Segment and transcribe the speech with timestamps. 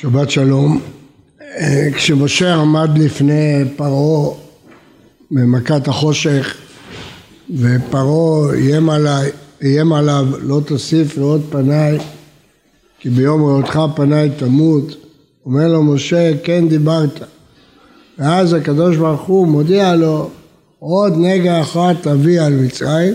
[0.00, 0.80] שבת שלום.
[1.40, 4.34] אה, כשמשה עמד לפני פרעה
[5.30, 6.56] במכת החושך
[7.58, 9.30] ופרעה איים, עליי,
[9.62, 11.98] איים עליו לא תוסיף לראות פניי
[12.98, 14.96] כי ביום ראותך פניי תמות
[15.46, 17.20] אומר לו משה כן דיברת
[18.18, 20.30] ואז הקדוש ברוך הוא מודיע לו
[20.78, 23.14] עוד נגע אחת תביא על מצרים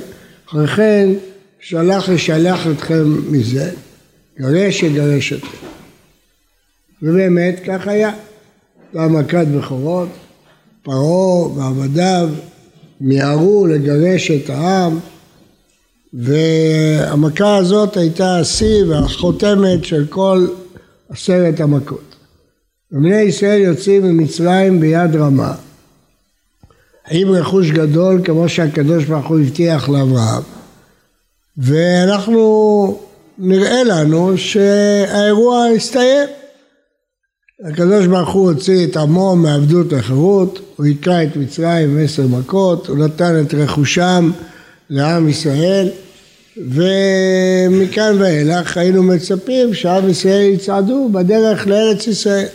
[0.49, 1.09] אחרי כן
[1.59, 3.71] שלח לשלח אתכם מזה
[4.39, 5.70] גרש יגרש אתכם
[7.01, 8.11] ובאמת כך היה.
[8.93, 10.09] הייתה מכת בכורות,
[10.83, 12.29] פרעה ועבדיו
[13.01, 14.99] מיהרו לגרש את העם
[16.13, 20.47] והמכה הזאת הייתה השיא והחותמת של כל
[21.09, 22.15] עשרת המכות.
[22.91, 25.55] ובני ישראל יוצאים ממצרים ביד רמה
[27.11, 30.43] עם רכוש גדול כמו שהקדוש ברוך הוא הבטיח לאברהם
[31.57, 32.99] ואנחנו
[33.37, 36.29] נראה לנו שהאירוע הסתיים
[37.65, 42.97] הקדוש ברוך הוא הוציא את עמו מעבדות לחירות, הוא היכה את מצרים עשר מכות, הוא
[42.97, 44.31] נתן את רכושם
[44.89, 45.89] לעם ישראל
[46.57, 52.47] ומכאן ואילך היינו מצפים שעם ישראל יצעדו בדרך לארץ ישראל.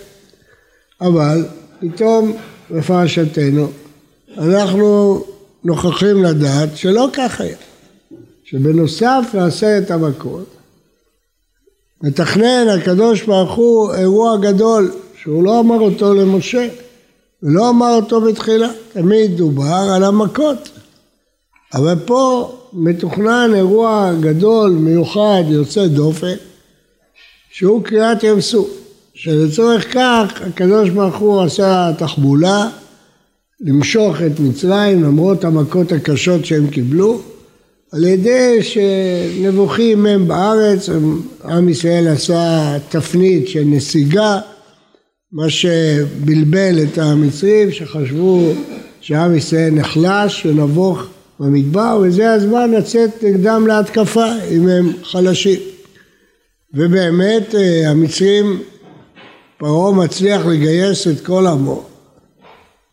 [1.00, 1.44] אבל
[1.80, 2.36] פתאום
[2.70, 3.70] בפרשתנו
[4.38, 5.24] אנחנו
[5.64, 7.56] נוכחים לדעת שלא כך היה,
[8.44, 10.55] שבנוסף לעשרת המכות
[12.02, 16.69] מתכנן הקדוש ברוך הוא אירוע גדול שהוא לא אמר אותו למשה
[17.42, 20.70] ולא אמר אותו בתחילה, תמיד דובר על המכות.
[21.74, 26.34] אבל פה מתוכנן אירוע גדול, מיוחד, יוצא דופן,
[27.50, 28.69] שהוא קריאת ים סוף,
[29.14, 32.69] שלצורך כך הקדוש ברוך הוא עשה תחבולה
[33.61, 37.20] למשוך את מצרים למרות המכות הקשות שהם קיבלו
[37.92, 40.89] על ידי שנבוכים הם בארץ,
[41.45, 44.39] עם ישראל עשה תפנית של נסיגה,
[45.33, 48.52] מה שבלבל את המצרים שחשבו
[49.01, 51.02] שעם ישראל נחלש ונבוך
[51.41, 55.61] במדבר וזה הזמן לצאת נגדם להתקפה אם הם חלשים.
[56.75, 58.58] ובאמת אה, המצרים,
[59.58, 61.85] פרעה מצליח לגייס את כל עמו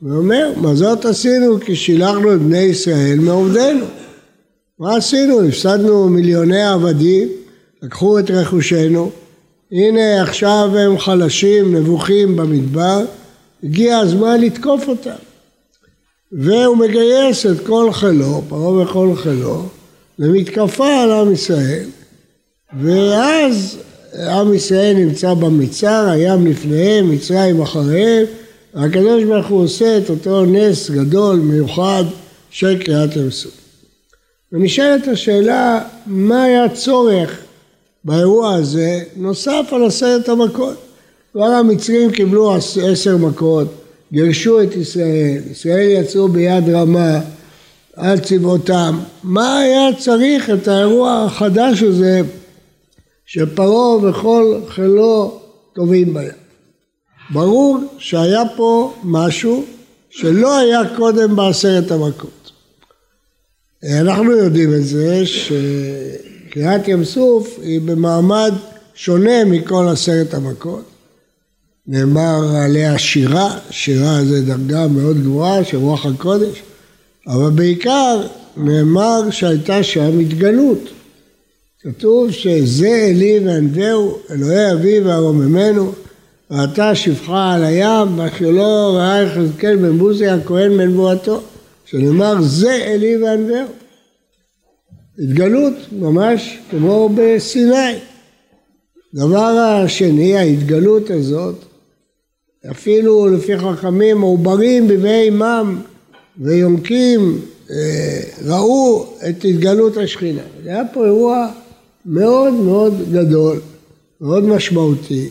[0.01, 3.85] ואומר, מה זאת עשינו כי שילחנו את בני ישראל מעובדינו
[4.83, 5.47] מה עשינו?
[5.47, 7.27] הפסדנו מיליוני עבדים,
[7.83, 9.11] לקחו את רכושנו,
[9.71, 13.01] הנה עכשיו הם חלשים, נבוכים במדבר,
[13.63, 15.15] הגיע הזמן לתקוף אותם.
[16.31, 19.65] והוא מגייס את כל חילו, פרעה וכל חילו,
[20.19, 21.85] למתקפה על עם ישראל,
[22.81, 23.77] ואז
[24.31, 28.25] עם ישראל נמצא במצר, הים לפניהם, מצרים אחריהם,
[28.73, 32.03] והקדוש ברוך הוא עושה את אותו נס גדול, מיוחד,
[32.49, 33.62] של קריאת ים סוף.
[34.53, 37.39] ונשאלת השאלה מה היה הצורך
[38.03, 40.77] באירוע הזה נוסף על עשרת המכות.
[41.31, 42.55] כבר המצרים קיבלו
[42.91, 43.67] עשר מכות,
[44.11, 47.19] גירשו את ישראל, ישראל יצאו ביד רמה
[47.95, 48.99] על צבאותם.
[49.23, 52.21] מה היה צריך את האירוע החדש הזה
[53.25, 55.39] שפרעה וכל חילו
[55.73, 56.31] טובים בים?
[57.29, 59.63] ברור שהיה פה משהו
[60.09, 62.42] שלא היה קודם בעשרת המכות.
[63.91, 68.53] אנחנו יודעים את זה שקריעת ים סוף היא במעמד
[68.95, 70.83] שונה מכל עשרת המכות.
[71.87, 76.61] נאמר עליה שירה, שירה זה דרגה מאוד גבוהה של רוח הקודש,
[77.27, 78.27] אבל בעיקר
[78.57, 80.89] נאמר שהייתה שם התגלות.
[81.81, 85.91] כתוב שזה אלי וענווהו, אלוהי אבי וארוממנו,
[86.51, 91.41] ואתה שפחה על הים, מה שלא ראה יחזקאל בן בוזי הכהן בנבואתו.
[91.93, 93.67] שנאמר זה אלי וענווהו.
[95.19, 97.95] התגלות ממש כמו בסיני.
[99.13, 101.55] דבר השני, ההתגלות הזאת,
[102.71, 105.81] אפילו לפי חכמים מעוברים בבי אימם
[106.37, 107.41] ויונקים
[107.71, 110.41] אה, ראו את התגלות השכינה.
[110.65, 111.51] היה פה אירוע
[112.05, 113.61] מאוד מאוד גדול,
[114.21, 115.29] מאוד משמעותי,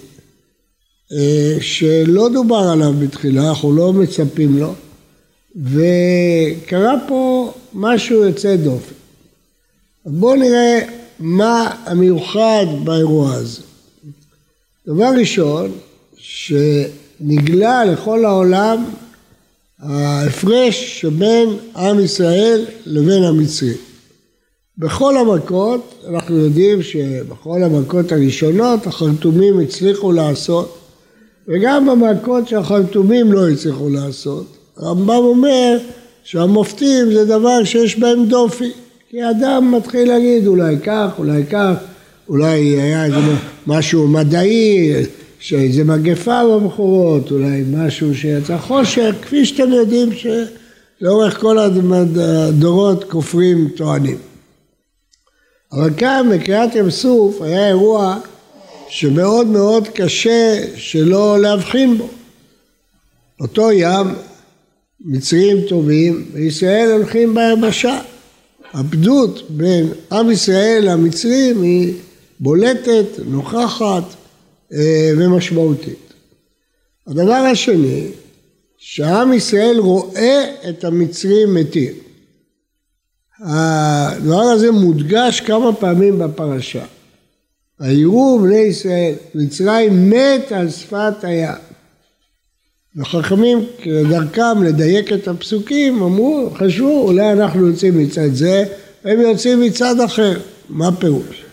[1.12, 4.74] אה, שלא דובר עליו בתחילה, אנחנו לא מצפים לו.
[5.56, 8.94] וקרה פה משהו יוצא דופן.
[10.06, 10.80] בואו נראה
[11.20, 13.62] מה המיוחד באירוע הזה.
[14.86, 15.72] דבר ראשון,
[16.16, 18.84] שנגלה לכל העולם
[19.78, 23.76] ההפרש שבין עם ישראל לבין המצרים.
[24.78, 30.78] בכל המכות, אנחנו יודעים שבכל המכות הראשונות החרטומים הצליחו לעשות,
[31.48, 34.61] וגם במכות שהחרטומים לא הצליחו לעשות.
[34.76, 35.78] הרמב"ם אומר
[36.24, 38.70] שהמופתים זה דבר שיש בהם דופי,
[39.10, 41.74] כי אדם מתחיל להגיד אולי כך, אולי כך,
[42.28, 43.16] אולי היה איזה
[43.66, 44.92] משהו מדעי
[45.38, 54.18] שאיזה מגפה במחורות, אולי משהו שיצא חושך, כפי שאתם יודעים שלאורך כל הדורות כופרים טוענים.
[55.72, 58.18] אבל כאן בקריאת ים סוף היה אירוע
[58.88, 62.08] שמאוד מאוד קשה שלא להבחין בו.
[63.40, 64.06] אותו ים,
[65.04, 68.00] מצרים טובים, וישראל הולכים ביבשה.
[68.72, 71.94] הפדות בין עם ישראל למצרים היא
[72.40, 74.04] בולטת, נוכחת
[74.72, 76.12] אה, ומשמעותית.
[77.06, 78.06] הדבר השני,
[78.78, 81.92] שעם ישראל רואה את המצרים מתים.
[83.40, 86.84] הדבר הזה מודגש כמה פעמים בפרשה.
[87.80, 91.71] ויראו בני ישראל, מצרים מת על שפת הים.
[92.96, 98.64] וחכמים כדרכם לדייק את הפסוקים אמרו, חשבו אולי אנחנו יוצאים מצד זה,
[99.04, 100.38] הם יוצאים מצד אחר.
[100.68, 101.44] מה פירוש?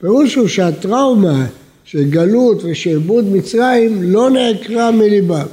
[0.00, 1.46] פירוש הוא שהטראומה
[1.84, 5.46] של גלות ושעבוד מצרים לא נעקרה מליבם.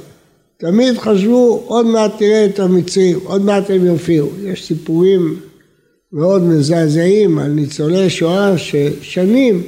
[0.56, 4.28] תמיד חשבו עוד מעט תראה את המצרים, עוד מעט הם יופיעו.
[4.44, 5.36] יש סיפורים
[6.12, 9.62] מאוד מזעזעים על ניצולי שואה ששנים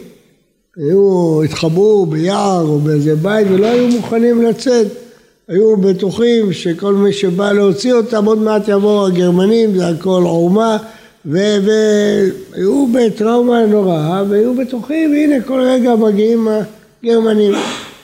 [0.77, 5.08] היו, התחבאו ביער או באיזה בית ולא היו מוכנים לצאת.
[5.49, 10.77] היו בטוחים שכל מי שבא להוציא אותם עוד מעט יבואו הגרמנים, זה הכל עורמה
[11.25, 16.49] והיו בטראומה נוראה והיו בטוחים, הנה כל רגע מגיעים
[17.03, 17.53] הגרמנים.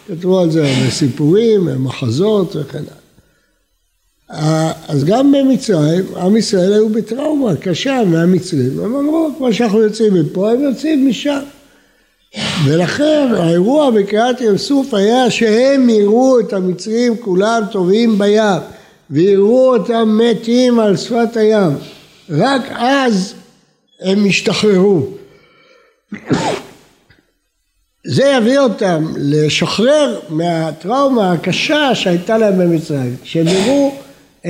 [0.09, 2.83] כתבו על זה בסיפורים, מחזות וכן
[4.29, 4.73] הלאה.
[4.89, 10.51] אז גם במצרים, עם ישראל היו בטראומה קשה מהמצרים, הם אמרו, כמו שאנחנו יוצאים מפה,
[10.51, 11.41] הם יוצאים משם.
[12.65, 18.61] ולכן האירוע בקריאת ים סוף היה שהם יראו את המצרים כולם טובעים בים
[19.11, 21.73] ויראו אותם מתים על שפת הים.
[22.31, 23.35] רק אז
[24.01, 25.07] הם ישתחררו.
[28.07, 33.95] זה יביא אותם לשחרר מהטראומה הקשה שהייתה להם במצרים שהם יראו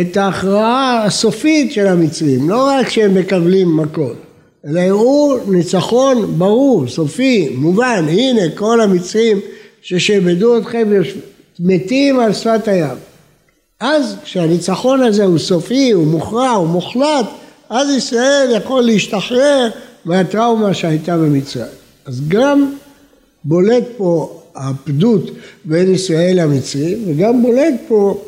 [0.00, 4.24] את ההכרעה הסופית של המצרים לא רק שהם מקבלים מכות
[4.69, 9.40] אלא הראו ניצחון ברור, סופי, מובן, הנה כל המצרים
[9.82, 10.93] ששעבדו אתכם
[11.61, 12.96] מתים על שפת הים.
[13.81, 17.26] אז כשהניצחון הזה הוא סופי, הוא מוכרע, הוא מוחלט,
[17.70, 19.69] אז ישראל יכול להשתחרר
[20.05, 21.72] מהטראומה שהייתה במצרים.
[22.06, 22.75] אז גם
[23.44, 25.31] בולט פה הפדות
[25.64, 28.22] בין ישראל למצרים, וגם בולט פה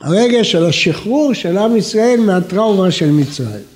[0.00, 3.73] הרגע של השחרור של עם ישראל מהטראומה של מצרים.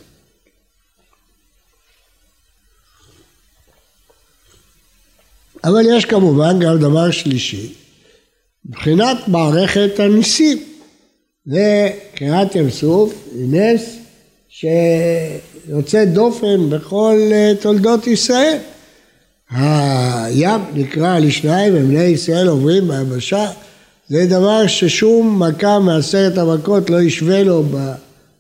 [5.65, 7.73] אבל יש כמובן גם דבר שלישי,
[8.67, 10.59] מבחינת מערכת הניסים.
[11.47, 13.97] זה קריאת ים סוף, נס
[14.49, 18.59] שיוצא דופן בכל אה, תולדות ישראל.
[19.51, 23.51] הים נקרא לשניים ובני ישראל עוברים ביבשה,
[24.09, 27.65] זה דבר ששום מכה מעשרת המכות לא ישווה לו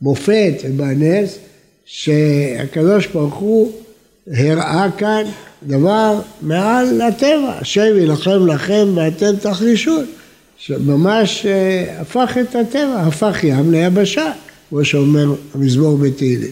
[0.02, 1.38] במופת ובנס
[1.84, 3.72] שהקדוש ברוך הוא
[4.32, 5.22] הראה כאן
[5.62, 10.04] דבר מעל הטבע, השם יילחם לכם ואתם תחרישון,
[10.56, 14.32] שממש אה, הפך את הטבע, הפך ים ליבשה,
[14.68, 16.50] כמו שאומר המזמור בתהילים.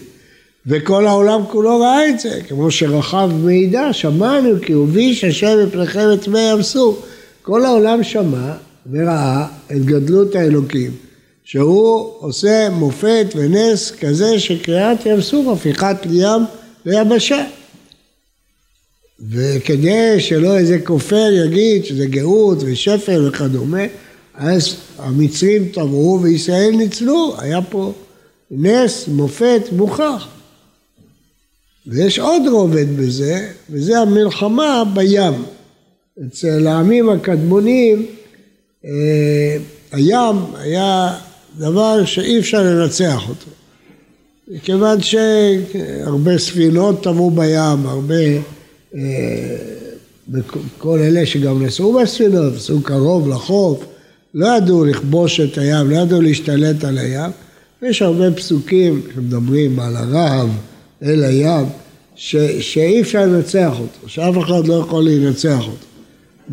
[0.67, 6.27] וכל העולם כולו ראה את זה, כמו שרחב מעידה, שמענו כי הוביש השם מפניכם את
[6.27, 7.05] מי ים סוף.
[7.41, 8.53] כל העולם שמע
[8.91, 10.91] וראה את גדלות האלוקים,
[11.43, 16.41] שהוא עושה מופת ונס כזה שקריאת ים סוף, הפיכת ים
[16.85, 17.43] ליבשה.
[19.19, 23.83] וכדי שלא איזה כופר יגיד שזה גאות ושפל וכדומה,
[24.33, 27.93] אז המצרים טבעו וישראל ניצלו, היה פה
[28.51, 30.27] נס, מופת, מוכח.
[31.87, 35.33] ויש עוד רובד בזה, וזה המלחמה בים.
[36.27, 38.05] אצל העמים הקדמונים
[38.85, 39.57] אה,
[39.91, 41.17] הים היה
[41.57, 43.51] דבר שאי אפשר לנצח אותו.
[44.47, 48.15] מכיוון שהרבה ספינות טבעו בים, הרבה
[48.95, 49.55] אה,
[50.77, 53.85] כל אלה שגם נסעו בספינות, נסעו קרוב לחוף,
[54.33, 57.31] לא ידעו לכבוש את הים, לא ידעו להשתלט על הים.
[57.81, 60.49] יש הרבה פסוקים שמדברים על הרעב
[61.03, 61.65] אל הים,
[62.15, 65.85] ש, שאי אפשר לנצח אותו, שאף אחד לא יכול לנצח אותו.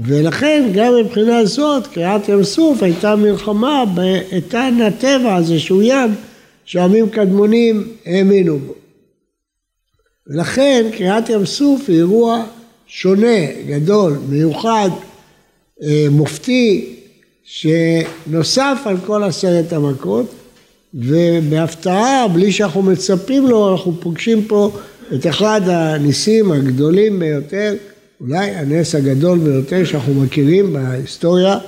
[0.03, 6.15] ולכן גם מבחינה זאת קריעת ים סוף הייתה מלחמה באיתן הטבע הזה שהוא ים
[6.65, 8.75] שעמים קדמונים האמינו בו.
[10.27, 12.45] ולכן קריעת ים סוף היא אירוע
[12.87, 14.91] שונה, גדול, מיוחד,
[15.83, 16.97] אה, מופתי,
[17.45, 20.35] שנוסף על כל עשרת המכות,
[20.95, 24.71] ובהפתעה, בלי שאנחנו מצפים לו, אנחנו פוגשים פה
[25.15, 27.75] את אחד הניסים הגדולים ביותר,
[28.21, 31.59] אולי הנס הגדול ביותר שאנחנו מכירים בהיסטוריה,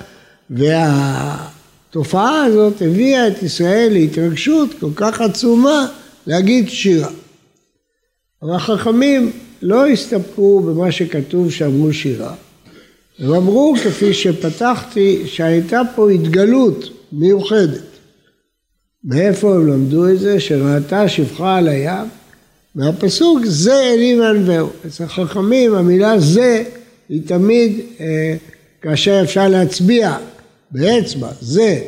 [0.51, 5.87] והתופעה הזאת הביאה את ישראל להתרגשות כל כך עצומה
[6.27, 7.09] להגיד שירה.
[8.43, 12.35] אבל החכמים לא הסתפקו במה שכתוב שאמרו שירה,
[13.19, 17.83] הם אמרו, כפי שפתחתי, שהייתה פה התגלות מיוחדת.
[19.05, 20.41] מאיפה הם למדו את זה?
[20.41, 22.07] שראתה שפחה על הים,
[22.77, 24.69] והפסוק זה אלי וענווהו.
[24.87, 26.65] אצל חכמים המילה זה
[27.09, 28.37] היא תמיד אה,
[28.83, 30.17] כאשר אפשר להצביע
[30.71, 31.81] באצבע, זה.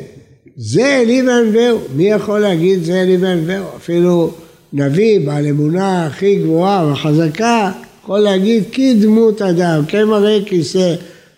[0.57, 1.79] זה אלי וענווהו.
[1.95, 3.65] מי יכול להגיד זה אלי וענווהו?
[3.77, 4.33] אפילו
[4.73, 7.71] נביא בעל אמונה הכי גבוהה וחזקה
[8.03, 10.95] יכול להגיד כי דמות אדם, כמראה כיסא.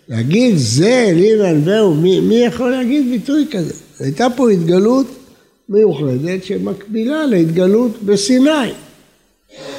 [0.08, 3.74] להגיד זה אלי וענווהו, מי, מי יכול להגיד ביטוי כזה?
[4.00, 5.06] הייתה פה התגלות
[5.68, 8.70] מיוחדת שמקבילה להתגלות בסיני.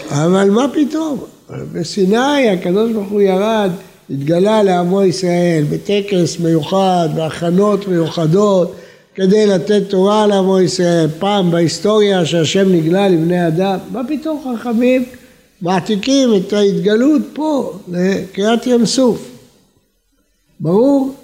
[0.09, 1.23] אבל מה פתאום?
[1.73, 3.71] בסיני הקדוש ברוך הוא ירד,
[4.09, 8.75] התגלה לעמו ישראל בטקס מיוחד, בהכנות מיוחדות,
[9.15, 11.07] כדי לתת תורה לעמו ישראל.
[11.19, 15.05] פעם בהיסטוריה שהשם נגלה לבני אדם, מה פתאום חכמים
[15.61, 19.29] מעתיקים את ההתגלות פה לקריאת ים סוף?
[20.59, 21.15] ברור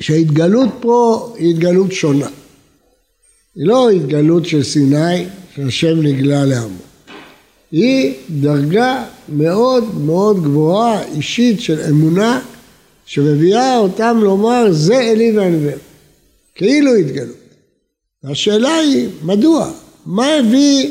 [0.00, 2.28] שההתגלות פה היא התגלות שונה.
[3.56, 6.78] היא לא התגלות של סיני, שהשם נגלה לעמו.
[7.72, 12.40] היא דרגה מאוד מאוד גבוהה, אישית, של אמונה,
[13.10, 15.72] שמביאה אותם לומר זה אלי וענווה.
[16.54, 17.36] כאילו התגלות.
[18.22, 19.72] והשאלה היא, מדוע?
[20.06, 20.90] מה הביא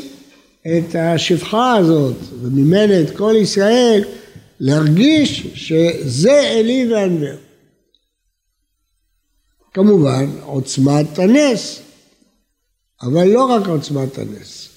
[0.66, 4.04] את השפחה הזאת, ומימן את כל ישראל,
[4.60, 7.32] להרגיש שזה אלי וענווה?
[9.74, 11.80] כמובן עוצמת הנס,
[13.02, 14.68] אבל לא רק עוצמת הנס.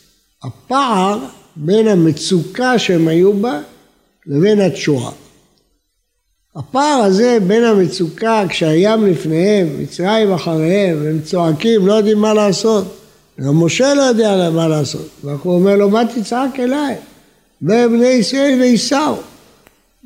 [0.44, 1.20] הפער
[1.56, 3.62] בין המצוקה שהם היו בה
[4.26, 5.23] לבין התשועה.
[6.56, 12.98] הפער הזה בין המצוקה כשהים לפניהם, מצרים אחריהם, והם צועקים, לא יודעים מה לעשות.
[13.42, 15.08] גם משה לא יודע מה לעשות.
[15.24, 16.96] והוא אומר לו, מה תצעק אליי?
[17.62, 19.16] ובני ישראל וייסעו.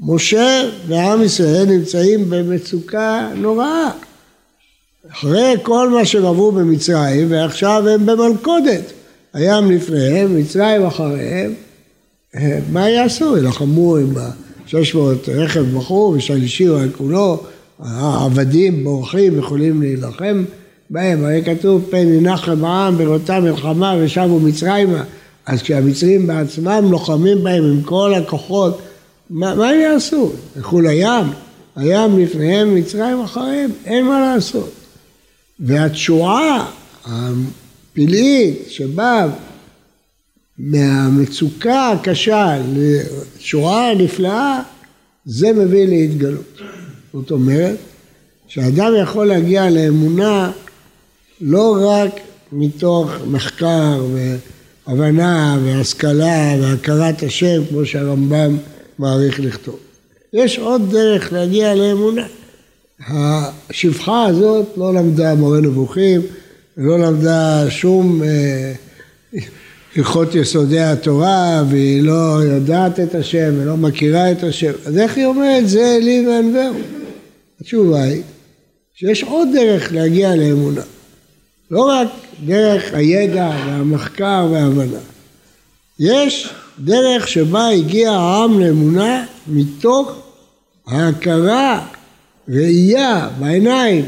[0.02, 3.92] משה ועם ישראל נמצאים במצוקה נוראה.
[5.12, 8.94] אחרי כל מה שהם עברו במצרים, ועכשיו הם במלכודת.
[9.34, 11.54] הים לפניהם, מצרים אחריהם,
[12.72, 13.38] מה יעשו?
[13.38, 14.14] ילחמו עם
[14.74, 17.44] ה-600 רכב בחור ושלישי על כולו,
[17.80, 20.44] העבדים בורחים, יכולים להילחם
[20.90, 25.04] בהם, הרי כתוב פן ינחם העם בראותה מלחמה ושבו מצרימה,
[25.46, 28.82] אז כשהמצרים בעצמם לוחמים בהם עם כל הכוחות,
[29.30, 30.32] מה, מה הם יעשו?
[30.58, 31.28] ילכו לים?
[31.76, 34.72] הים לפניהם, מצרים אחריהם, אין מה לעשות.
[35.60, 36.66] והתשועה
[37.06, 39.28] הפלאית שבאה
[40.60, 44.62] מהמצוקה הקשה לתשועה הנפלאה,
[45.26, 46.62] זה מביא להתגלות.
[47.14, 47.76] זאת אומרת,
[48.48, 50.52] שאדם יכול להגיע לאמונה
[51.42, 52.12] לא רק
[52.52, 54.06] מתוך מחקר
[54.88, 58.58] והבנה והשכלה והכרת השם, כמו שהרמב"ם
[59.00, 59.80] מעריך לכתוב.
[60.34, 62.26] יש עוד דרך להגיע לאמונה.
[63.10, 66.22] השפחה הזאת לא למדה מורה נבוכים,
[66.78, 68.74] לא למדה שום אה,
[69.98, 74.72] הלכות יסודי התורה, והיא לא יודעת את השם ולא מכירה את השם.
[74.86, 76.74] אז איך היא אומרת זה אלי וענווהו?
[77.62, 78.22] התשובה היא
[78.94, 80.82] שיש עוד דרך להגיע לאמונה.
[81.72, 82.08] לא רק
[82.46, 85.00] דרך הידע והמחקר וההבנה.
[86.00, 86.50] יש
[86.80, 90.12] דרך שבה הגיע העם לאמונה מתוך
[90.88, 91.86] ההכרה
[92.50, 94.06] ראייה בעיניים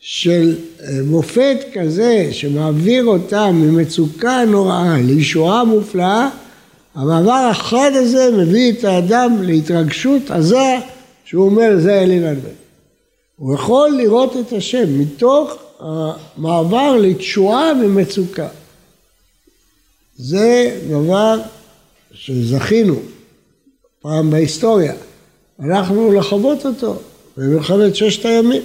[0.00, 6.28] של אה, מופת כזה שמעביר אותם ממצוקה נוראה לישועה מופלאה,
[6.94, 10.76] המעבר החד הזה מביא את האדם להתרגשות עזה
[11.24, 12.50] שהוא אומר זה אלי ונבן.
[13.36, 18.48] הוא יכול לראות את השם מתוך המעבר לתשועה ממצוקה.
[20.16, 21.40] זה דבר
[22.12, 22.94] שזכינו
[24.02, 24.94] פעם בהיסטוריה,
[25.58, 26.96] הלכנו לחוות אותו.
[27.36, 28.62] במלחמת ששת הימים.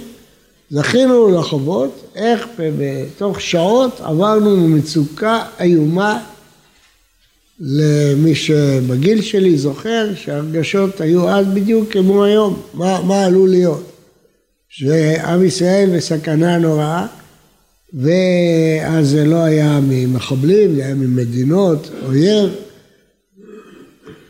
[0.70, 6.22] זכינו לחוות איך בתוך שעות עברנו ממצוקה איומה
[7.60, 13.92] למי שבגיל שלי זוכר שהרגשות היו אז בדיוק כמו היום, מה, מה עלול להיות.
[14.68, 17.06] שעם ישראל בסכנה נוראה
[17.94, 22.50] ואז זה לא היה ממחבלים, זה היה ממדינות, אויב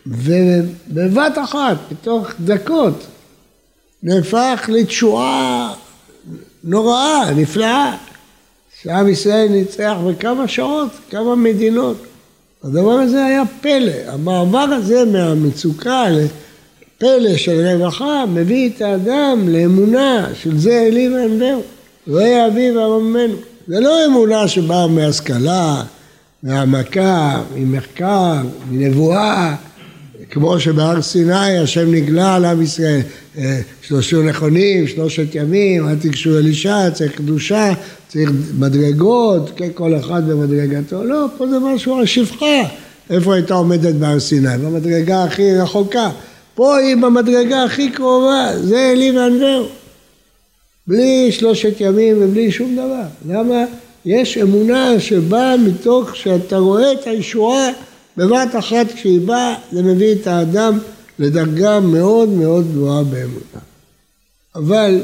[0.06, 3.06] ובבת אחת, בתוך דקות,
[4.02, 5.74] נהפך לתשועה
[6.66, 7.96] נוראה, נפלאה,
[8.82, 11.96] שעם ישראל ניצח בכמה שעות, כמה מדינות.
[12.64, 13.92] הדבר הזה היה פלא.
[14.06, 21.62] המעבר הזה מהמצוקה לפלא של רווחה מביא את האדם לאמונה של זה אלי ואנבהו.
[22.08, 23.34] ראה אבי וארומנו.
[23.66, 25.82] זה לא אמונה שבאה מהשכלה,
[26.42, 28.34] מהעמקה, ממחקר,
[28.70, 29.54] מנבואה,
[30.30, 33.00] כמו שבהר סיני השם נגלה על עם ישראל,
[33.38, 37.72] אה, שלושה נכונים, שלושת ימים, אל תיגשו אל אישה, צריך קדושה,
[38.08, 42.62] צריך מדרגות, כן, כל אחד במדרגתו, לא, פה זה משהו על שפחה,
[43.10, 44.58] איפה הייתה עומדת בהר סיני?
[44.64, 46.10] במדרגה הכי רחוקה,
[46.54, 49.66] פה היא במדרגה הכי קרובה, זה אלי וענווהו,
[50.86, 53.64] בלי שלושת ימים ובלי שום דבר, למה?
[54.04, 57.70] יש אמונה שבאה מתוך שאתה רואה את הישועה
[58.16, 60.78] בבת אחת כשהיא באה, זה מביא את האדם
[61.18, 63.60] לדרגה מאוד מאוד גבוהה באמונה.
[64.54, 65.00] אבל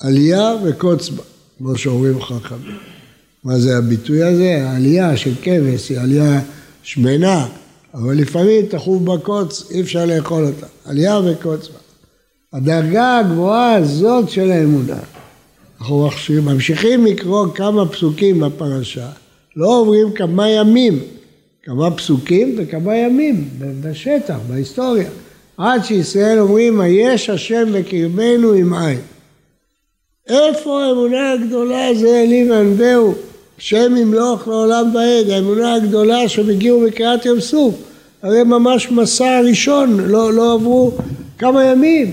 [0.00, 1.22] עלייה וקוץ בה,
[1.58, 2.78] כמו שאומרים חכמים.
[3.44, 4.68] מה זה הביטוי הזה?
[4.68, 6.40] העלייה של כבש היא עלייה
[6.82, 7.46] שמנה,
[7.94, 10.66] אבל לפעמים תחוב בקוץ, אי אפשר לאכול אותה.
[10.84, 11.78] עלייה וקוץ בה.
[12.52, 14.98] הדרגה הגבוהה הזאת של האמונה.
[15.80, 16.04] אנחנו
[16.42, 19.08] ממשיכים לקרוא כמה פסוקים בפרשה,
[19.56, 21.00] לא עוברים כמה ימים
[21.64, 25.08] כמה פסוקים וכמה ימים בשטח, בהיסטוריה.
[25.58, 28.98] עד שישראל אומרים, היש השם בקרבנו עם עין.
[30.28, 33.14] איפה האמונה הגדולה זה אלי וענווהו,
[33.58, 37.74] שם ימלוך לעולם ועד, האמונה הגדולה שהם הגיעו בקריאת ים סוף,
[38.22, 40.92] הרי ממש מסע ראשון, לא, לא עברו
[41.38, 42.12] כמה ימים,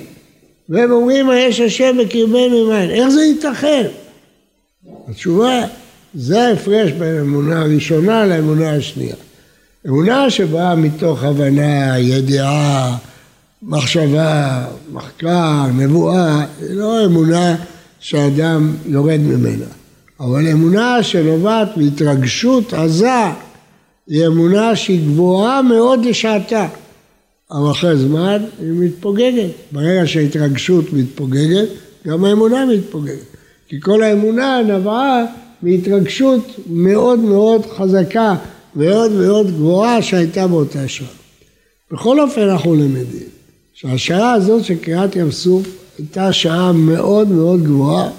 [0.69, 3.87] והם אומרים היש השם בקרבנו עם עין, איך זה ייתכן?
[5.07, 5.61] התשובה,
[6.13, 9.15] זה ההפרש בין האמונה הראשונה לאמונה השנייה.
[9.87, 12.97] אמונה שבאה מתוך הבנה, ידיעה,
[13.63, 17.55] מחשבה, מחקר, נבואה, היא לא אמונה
[17.99, 19.65] שאדם יורד ממנה.
[20.19, 23.09] אבל אמונה שנובעת מהתרגשות עזה,
[24.07, 26.67] היא אמונה שהיא גבוהה מאוד לשעתה.
[27.51, 29.51] אבל אחרי זמן היא מתפוגגת.
[29.71, 31.67] ברגע שההתרגשות מתפוגגת,
[32.07, 33.35] גם האמונה מתפוגגת.
[33.67, 35.23] כי כל האמונה נבעה
[35.61, 38.35] מהתרגשות מאוד מאוד חזקה
[38.75, 41.07] מאוד מאוד גבוהה שהייתה באותה שעה.
[41.91, 43.29] בכל אופן אנחנו למדים
[43.73, 48.09] שהשעה הזאת של קריאת ים סוף הייתה שעה מאוד מאוד גבוהה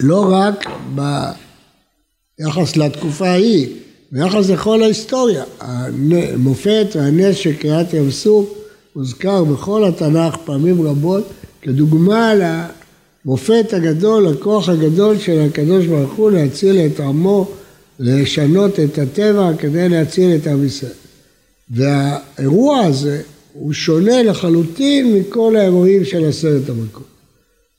[0.00, 0.66] לא רק
[2.38, 3.68] ביחס לתקופה ההיא,
[4.12, 5.44] ביחס לכל ההיסטוריה.
[5.60, 8.54] המופת והנס של קריאת ים סוף
[8.96, 11.24] מוזכר בכל התנ"ך פעמים רבות
[11.62, 12.34] כדוגמה
[13.24, 17.50] המופת הגדול, הכוח הגדול של הקדוש ברוך הוא להציל את עמו,
[17.98, 20.92] לשנות את הטבע כדי להציל את עם ישראל.
[21.70, 27.06] והאירוע הזה הוא שונה לחלוטין מכל האירועים של עשרת המכות.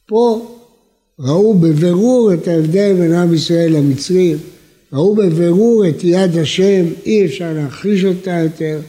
[0.07, 0.55] פה
[1.19, 4.37] ראו בבירור את ההבדל בין עם ישראל למצרים,
[4.93, 8.79] ראו בבירור את יד השם, אי אפשר להכחיש אותה יותר,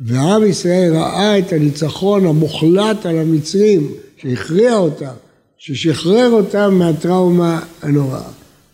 [0.00, 5.14] ועם ישראל ראה את הניצחון המוחלט על המצרים שהכריע אותם
[5.62, 8.22] ששחרר אותם מהטראומה הנוראה.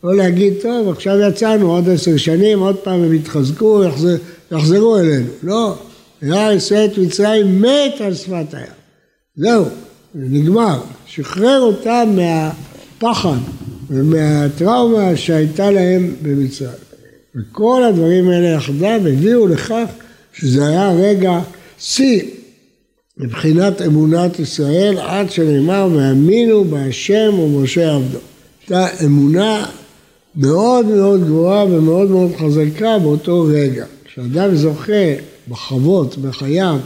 [0.05, 4.17] לא להגיד, טוב, עכשיו יצאנו עוד עשר שנים, עוד פעם הם יתחזקו, יחזר,
[4.53, 5.29] יחזרו אלינו.
[5.43, 5.75] לא,
[6.23, 8.67] היה ישראל את מצרים מת על שפת הים.
[9.37, 9.65] זהו,
[10.15, 10.81] נגמר.
[11.07, 13.39] שחרר אותם מהפחד
[13.91, 16.71] ומהטראומה שהייתה להם במצרים.
[17.37, 19.87] וכל הדברים האלה יחדיו הביאו לכך
[20.33, 21.41] שזה היה רגע
[21.79, 22.23] שיא
[23.19, 28.19] מבחינת אמונת ישראל עד שנאמר והאמינו בהשם ומשה עבדו.
[28.61, 29.67] הייתה אמונה
[30.37, 33.85] מאוד מאוד גבוהה ומאוד מאוד חזקה באותו רגע.
[34.05, 35.15] כשאדם זוכה
[35.49, 36.79] בחוות בחייו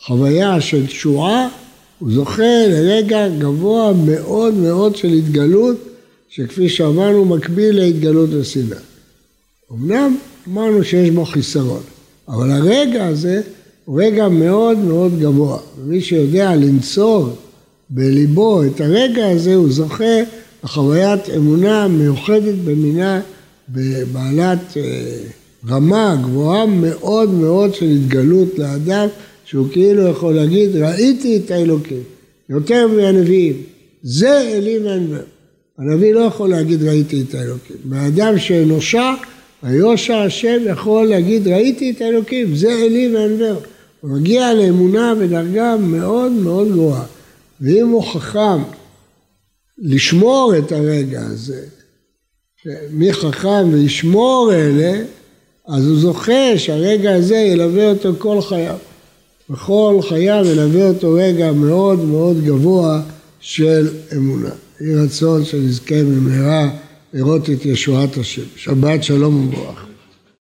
[0.00, 1.48] חוויה של תשועה,
[1.98, 5.76] הוא זוכה לרגע גבוה מאוד מאוד של התגלות,
[6.28, 8.74] שכפי שאמרנו מקביל להתגלות בסיני.
[9.72, 10.16] אמנם
[10.48, 11.82] אמרנו שיש בו חיסרון,
[12.28, 13.42] אבל הרגע הזה
[13.96, 15.58] רגע מאוד מאוד גבוה.
[15.80, 17.28] ומי שיודע לנצור
[17.90, 20.22] בליבו את הרגע הזה, הוא זוכה
[20.64, 23.20] לחוויית אמונה מיוחדת במינה,
[24.12, 24.82] בעלת אה,
[25.68, 29.08] רמה גבוהה מאוד מאוד של התגלות לאדם,
[29.44, 32.02] שהוא כאילו יכול להגיד, ראיתי את האלוקים,
[32.48, 33.62] יותר מהנביאים.
[34.02, 35.22] זה אלי ואנבר.
[35.78, 37.76] הנביא לא יכול להגיד ראיתי את האלוקים.
[37.84, 39.14] באדם שאנושה,
[39.62, 43.56] היושע השם יכול להגיד ראיתי את האלוקים, זה אלי ואנבר.
[44.00, 47.04] הוא מגיע לאמונה בדרגה מאוד מאוד גבוהה.
[47.60, 48.62] ואם הוא חכם
[49.78, 51.64] לשמור את הרגע הזה,
[52.90, 55.04] מי חכם וישמור אלה,
[55.68, 58.76] אז הוא זוכה שהרגע הזה ילווה אותו כל חייו.
[59.50, 63.02] בכל חייו ילווה אותו רגע מאוד מאוד גבוה
[63.40, 64.50] של אמונה.
[64.80, 66.70] יהי רצון שנזכה במהרה
[67.12, 68.42] לראות את ישועת השם.
[68.56, 69.87] שבת שלום וברכה.